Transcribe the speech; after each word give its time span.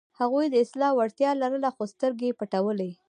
هغوی 0.19 0.45
د 0.49 0.55
اصلاح 0.65 0.91
وړتیا 0.95 1.31
لرله، 1.41 1.69
خو 1.75 1.83
سترګې 1.93 2.25
یې 2.29 2.37
پټولې. 2.39 2.91